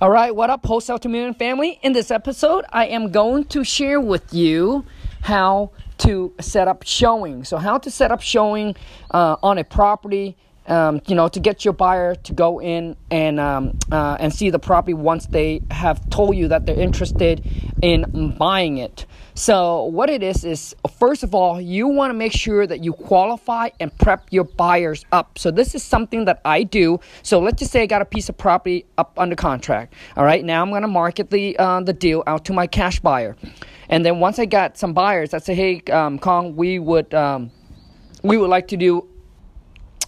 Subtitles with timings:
[0.00, 1.78] All right, what up, Wholesale to Million family?
[1.82, 4.84] In this episode, I am going to share with you
[5.20, 7.44] how to set up showing.
[7.44, 8.74] So, how to set up showing
[9.12, 10.36] uh, on a property.
[10.66, 14.50] Um, you know, to get your buyer to go in and um, uh, and see
[14.50, 17.46] the property once they have told you that they're interested
[17.84, 19.04] in buying it.
[19.34, 22.94] So, what it is is first of all, you want to make sure that you
[22.94, 25.38] qualify and prep your buyers up.
[25.38, 26.98] So, this is something that I do.
[27.22, 29.92] So, let's just say I got a piece of property up under contract.
[30.16, 33.00] All right, now I'm going to market the uh, the deal out to my cash
[33.00, 33.36] buyer,
[33.90, 37.50] and then once I got some buyers, I say, hey, um, Kong, we would um,
[38.22, 39.06] we would like to do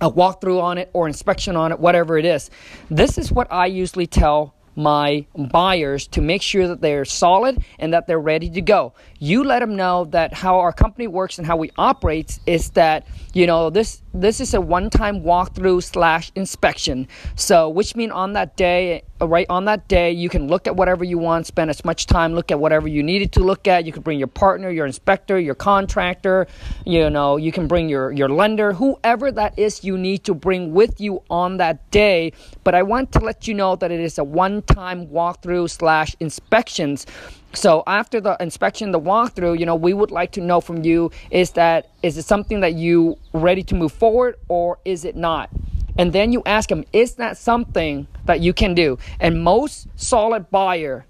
[0.00, 2.50] a walkthrough on it or inspection on it, whatever it is.
[2.90, 7.92] This is what I usually tell my buyers to make sure that they're solid and
[7.92, 8.94] that they're ready to go.
[9.18, 13.06] You let them know that how our company works and how we operate is that
[13.34, 17.08] you know this this is a one-time walkthrough slash inspection.
[17.36, 21.04] So which mean on that day, right on that day, you can look at whatever
[21.04, 23.84] you want, spend as much time, look at whatever you needed to look at.
[23.84, 26.46] You can bring your partner, your inspector, your contractor.
[26.84, 29.84] You know you can bring your your lender, whoever that is.
[29.84, 32.32] You need to bring with you on that day.
[32.64, 36.16] But I want to let you know that it is a one one-time walkthrough slash
[36.20, 37.06] inspections.
[37.52, 41.10] So after the inspection, the walkthrough, you know, we would like to know from you
[41.30, 45.50] is that is it something that you ready to move forward or is it not?
[45.98, 48.98] And then you ask them, is that something that you can do?
[49.18, 51.04] And most solid buyer,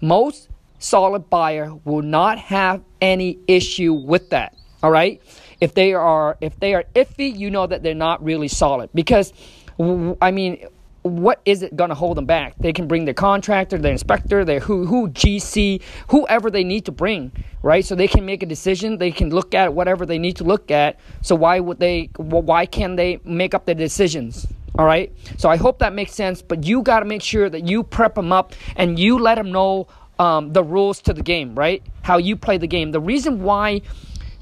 [0.00, 4.54] most solid buyer will not have any issue with that.
[4.82, 5.22] All right?
[5.60, 9.32] If they are if they are iffy, you know that they're not really solid because
[9.78, 10.66] I mean,
[11.04, 12.54] what is it going to hold them back?
[12.58, 16.92] They can bring their contractor, their inspector, their who, who GC, whoever they need to
[16.92, 17.30] bring,
[17.62, 17.84] right?
[17.84, 18.96] So they can make a decision.
[18.96, 20.98] They can look at whatever they need to look at.
[21.20, 22.08] So why would they?
[22.16, 24.46] Why can they make up their decisions?
[24.78, 25.12] All right.
[25.36, 26.40] So I hope that makes sense.
[26.40, 29.52] But you got to make sure that you prep them up and you let them
[29.52, 29.88] know
[30.18, 31.82] um, the rules to the game, right?
[32.00, 32.92] How you play the game.
[32.92, 33.82] The reason why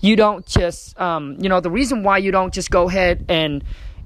[0.01, 3.65] you don't just, um, you know, the reason why you don't just go ahead and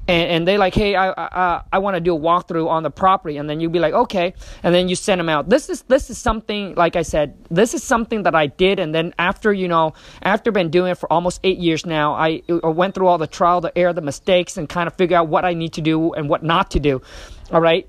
[0.08, 2.90] and, and they like, hey, I I, I want to do a walkthrough on the
[2.90, 5.48] property, and then you'd be like, okay, and then you send them out.
[5.48, 8.94] This is this is something like I said, this is something that I did, and
[8.94, 12.68] then after you know, after been doing it for almost eight years now, I, I
[12.68, 15.44] went through all the trial, the error, the mistakes, and kind of figure out what
[15.44, 17.02] I need to do and what not to do.
[17.50, 17.88] All right,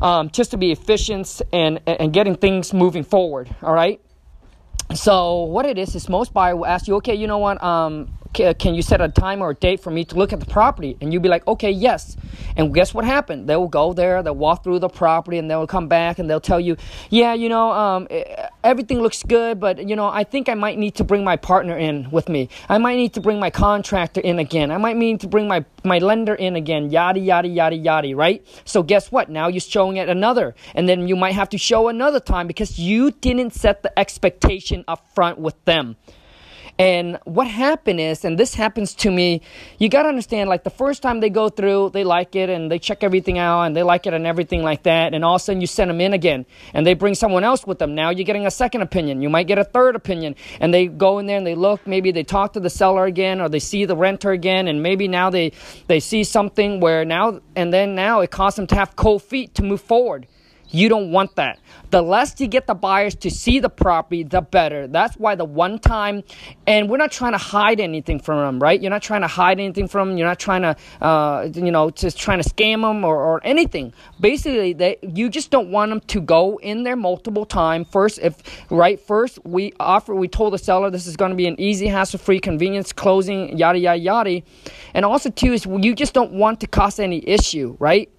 [0.00, 3.54] um, just to be efficient and and getting things moving forward.
[3.62, 4.00] All right.
[4.94, 8.17] So what it is is most buyer will ask you, okay, you know what, um,
[8.58, 10.96] can you set a time or a date for me to look at the property?
[11.00, 12.16] And you'll be like, okay, yes.
[12.56, 13.48] And guess what happened?
[13.48, 16.40] They will go there, they'll walk through the property, and they'll come back and they'll
[16.40, 16.76] tell you,
[17.10, 18.08] yeah, you know, um,
[18.64, 21.76] everything looks good, but, you know, I think I might need to bring my partner
[21.76, 22.48] in with me.
[22.68, 24.70] I might need to bring my contractor in again.
[24.70, 28.46] I might need to bring my, my lender in again, yada, yada, yada, yada, right?
[28.64, 29.28] So guess what?
[29.28, 30.54] Now you're showing it another.
[30.74, 34.84] And then you might have to show another time because you didn't set the expectation
[34.88, 35.96] up front with them.
[36.78, 39.42] And what happened is, and this happens to me,
[39.78, 42.70] you got to understand like the first time they go through, they like it and
[42.70, 45.12] they check everything out and they like it and everything like that.
[45.12, 47.66] And all of a sudden you send them in again and they bring someone else
[47.66, 47.96] with them.
[47.96, 49.22] Now you're getting a second opinion.
[49.22, 50.36] You might get a third opinion.
[50.60, 53.40] And they go in there and they look, maybe they talk to the seller again
[53.40, 54.68] or they see the renter again.
[54.68, 55.52] And maybe now they,
[55.88, 59.52] they see something where now, and then now it costs them to have cold feet
[59.56, 60.28] to move forward.
[60.70, 61.58] You don't want that.
[61.90, 64.86] The less you get the buyers to see the property, the better.
[64.86, 66.22] That's why the one time,
[66.66, 68.80] and we're not trying to hide anything from them, right?
[68.80, 70.18] You're not trying to hide anything from them.
[70.18, 73.94] You're not trying to, uh, you know, just trying to scam them or, or anything.
[74.20, 77.88] Basically, they, you just don't want them to go in there multiple times.
[77.90, 81.46] First, if right, first we offer, we told the seller this is going to be
[81.46, 84.42] an easy, hassle-free, convenience closing, yada yada yada,
[84.92, 88.10] and also too is you just don't want to cause any issue, right?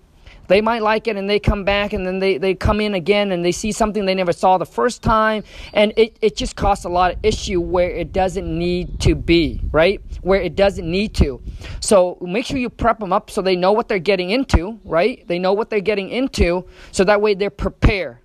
[0.49, 3.31] They might like it and they come back and then they, they come in again
[3.31, 5.43] and they see something they never saw the first time.
[5.73, 9.61] And it, it just causes a lot of issue where it doesn't need to be,
[9.71, 10.01] right?
[10.21, 11.41] Where it doesn't need to.
[11.79, 15.25] So make sure you prep them up so they know what they're getting into, right?
[15.27, 18.17] They know what they're getting into so that way they're prepared.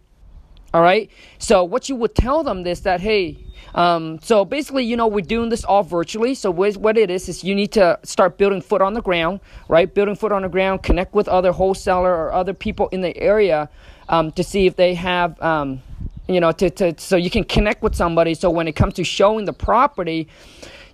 [0.75, 1.09] All right.
[1.39, 3.39] So what you would tell them is that hey,
[3.77, 6.35] um, so basically, you know, we're doing this all virtually.
[6.35, 9.39] So what it is is you need to start building foot on the ground,
[9.69, 9.95] right?
[9.95, 13.71] Building foot on the ground, connect with other wholesaler or other people in the area
[14.09, 15.41] um, to see if they have.
[15.41, 15.81] Um,
[16.27, 18.35] you know, to, to so you can connect with somebody.
[18.35, 20.27] So when it comes to showing the property,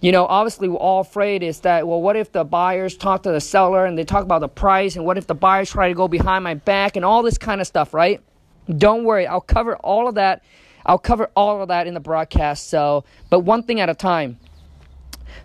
[0.01, 3.31] you know, obviously we're all afraid is that, well, what if the buyers talk to
[3.31, 5.95] the seller and they talk about the price, and what if the buyers try to
[5.95, 8.21] go behind my back and all this kind of stuff, right?
[8.77, 10.43] Don't worry, I'll cover all of that.
[10.87, 12.69] I'll cover all of that in the broadcast.
[12.69, 14.39] So, but one thing at a time.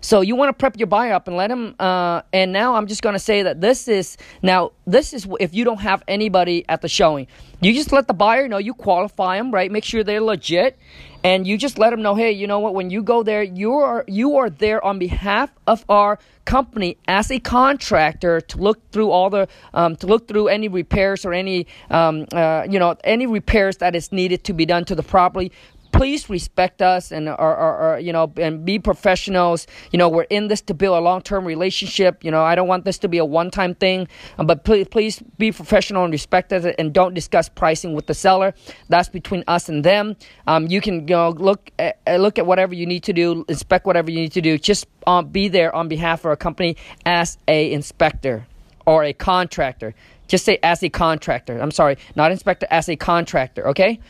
[0.00, 1.74] So you want to prep your buyer up and let him.
[1.78, 5.54] Uh, and now I'm just going to say that this is now this is if
[5.54, 7.26] you don't have anybody at the showing,
[7.60, 9.70] you just let the buyer know you qualify them, right?
[9.70, 10.78] Make sure they're legit,
[11.24, 12.74] and you just let them know, hey, you know what?
[12.74, 17.30] When you go there, you are you are there on behalf of our company as
[17.30, 21.66] a contractor to look through all the um, to look through any repairs or any
[21.90, 25.50] um, uh, you know any repairs that is needed to be done to the property
[25.96, 29.66] please respect us and are, are, you know and be professionals.
[29.92, 32.22] You know we're in this to build a long-term relationship.
[32.22, 34.08] You know i don't want this to be a one-time thing
[34.38, 38.14] um, but please please be professional and respect us and don't discuss pricing with the
[38.14, 38.54] seller.
[38.88, 40.16] That's between us and them.
[40.46, 43.86] Um, you can you know look at, look at whatever you need to do inspect
[43.86, 44.58] whatever you need to do.
[44.58, 48.46] Just um, be there on behalf of our company as a inspector
[48.86, 49.94] or a contractor.
[50.28, 51.58] Just say as a contractor.
[51.58, 54.00] I'm sorry not inspector as a contractor okay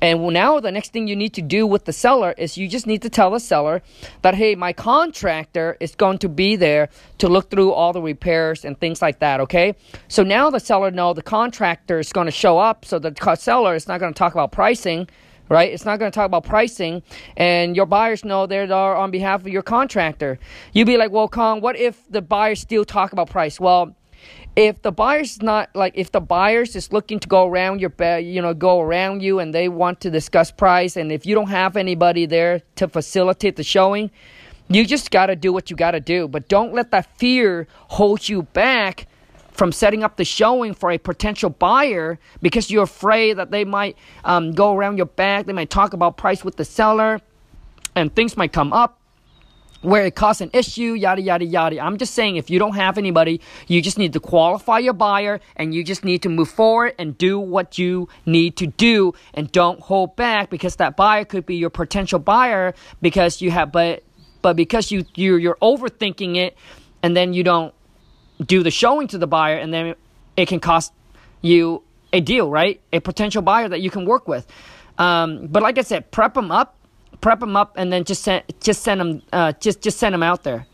[0.00, 2.86] and now the next thing you need to do with the seller is you just
[2.86, 3.82] need to tell the seller
[4.22, 6.88] that, hey, my contractor is going to be there
[7.18, 9.74] to look through all the repairs and things like that, okay?
[10.08, 13.74] So now the seller know the contractor is going to show up, so the seller
[13.74, 15.08] is not going to talk about pricing
[15.48, 15.72] right?
[15.72, 17.02] It's not going to talk about pricing,
[17.36, 20.38] and your buyers know they're on behalf of your contractor.
[20.72, 23.60] You'd be like, well, Kong, what if the buyers still talk about price?
[23.60, 23.94] Well,
[24.56, 28.40] if the buyer's not like if the buyers is looking to go around your you
[28.40, 31.76] know go around you and they want to discuss price and if you don't have
[31.76, 34.10] anybody there to facilitate the showing
[34.68, 36.28] you just got to do what you got to do.
[36.28, 39.06] But don't let that fear hold you back
[39.52, 43.96] from setting up the showing for a potential buyer because you're afraid that they might
[44.24, 45.46] um, go around your back.
[45.46, 47.20] They might talk about price with the seller
[47.94, 48.98] and things might come up
[49.84, 51.78] where it causes an issue, yada, yada, yada.
[51.78, 55.40] I'm just saying if you don't have anybody, you just need to qualify your buyer
[55.56, 59.52] and you just need to move forward and do what you need to do and
[59.52, 64.02] don't hold back because that buyer could be your potential buyer because you have, but,
[64.40, 66.56] but because you, you're, you're overthinking it
[67.02, 67.74] and then you don't
[68.44, 69.94] do the showing to the buyer and then
[70.36, 70.92] it can cost
[71.42, 71.82] you
[72.12, 72.80] a deal, right?
[72.92, 74.46] A potential buyer that you can work with.
[74.96, 76.74] Um, but like I said, prep them up
[77.24, 80.22] prep them up, and then just send just send them uh, just just send them
[80.22, 80.66] out there.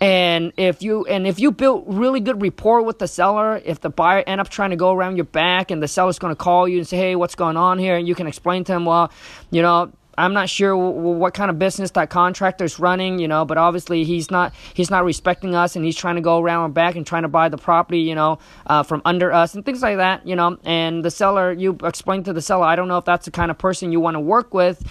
[0.00, 3.90] And if you and if you build really good rapport with the seller, if the
[3.90, 6.66] buyer end up trying to go around your back and the seller's going to call
[6.66, 9.12] you and say, "Hey, what's going on here?" and you can explain to them, "Well,
[9.50, 13.58] you know, I'm not sure what kind of business that contractor's running, you know, but
[13.58, 16.96] obviously he's not he's not respecting us and he's trying to go around our back
[16.96, 19.98] and trying to buy the property, you know, uh, from under us and things like
[19.98, 20.56] that, you know.
[20.64, 23.50] And the seller, you explain to the seller, I don't know if that's the kind
[23.50, 24.82] of person you want to work with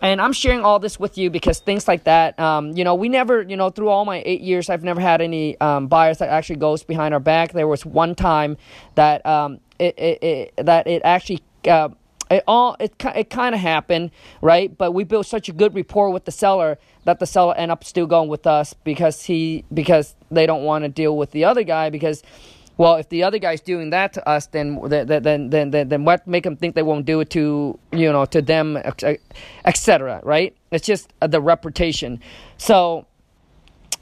[0.00, 3.08] and I'm sharing all this with you because things like that, um, you know, we
[3.08, 6.28] never, you know, through all my eight years, I've never had any um, buyers that
[6.28, 7.52] actually goes behind our back.
[7.52, 8.56] There was one time
[8.94, 11.42] that um, it, it, it that it actually.
[11.66, 11.90] Uh,
[12.30, 14.10] it all it it kind of happened,
[14.42, 14.76] right?
[14.76, 17.82] But we built such a good rapport with the seller that the seller end up
[17.84, 21.62] still going with us because he because they don't want to deal with the other
[21.62, 22.22] guy because
[22.78, 26.26] well, if the other guy's doing that to us, then then then then then, what
[26.28, 28.78] make them think they won't do it to you know to them,
[29.64, 30.20] etc.
[30.22, 30.56] Right?
[30.70, 32.20] It's just the reputation.
[32.56, 33.04] So.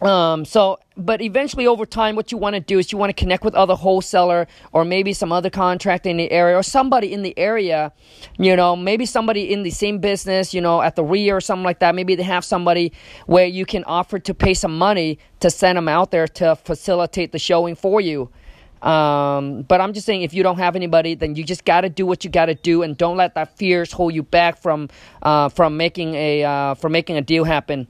[0.02, 3.14] Um, so, but eventually over time, what you want to do is you want to
[3.14, 7.22] connect with other wholesaler or maybe some other contractor in the area or somebody in
[7.22, 7.94] the area,
[8.36, 11.64] you know, maybe somebody in the same business, you know, at the RIA or something
[11.64, 11.94] like that.
[11.94, 12.92] Maybe they have somebody
[13.24, 17.32] where you can offer to pay some money to send them out there to facilitate
[17.32, 18.28] the showing for you.
[18.86, 21.88] Um, but I'm just saying, if you don't have anybody, then you just got to
[21.88, 24.88] do what you got to do, and don't let that fears hold you back from
[25.22, 27.88] uh, from making a uh, from making a deal happen.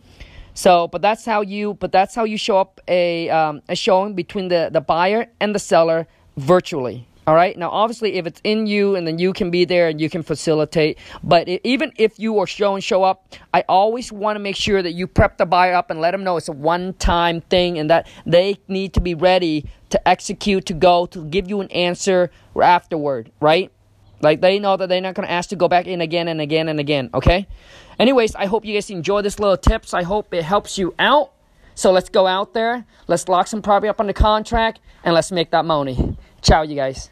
[0.54, 4.14] So, but that's how you but that's how you show up a um, a showing
[4.14, 7.06] between the the buyer and the seller virtually.
[7.26, 7.58] All right.
[7.58, 10.22] Now, obviously, if it's in you, and then you can be there and you can
[10.22, 10.96] facilitate.
[11.24, 14.54] But it, even if you are show and show up, I always want to make
[14.54, 17.78] sure that you prep the buyer up and let them know it's a one-time thing,
[17.78, 21.70] and that they need to be ready to execute, to go, to give you an
[21.70, 23.30] answer afterward.
[23.40, 23.70] Right?
[24.20, 26.68] Like they know that they're not to ask to go back in again and again
[26.68, 27.10] and again.
[27.12, 27.46] Okay.
[27.98, 29.94] Anyways, I hope you guys enjoy this little tips.
[29.94, 31.32] I hope it helps you out.
[31.74, 32.86] So let's go out there.
[33.06, 36.16] Let's lock some property up on the contract, and let's make that money.
[36.40, 37.10] Ciao, you guys.